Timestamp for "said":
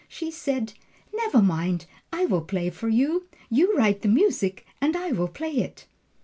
0.31-0.73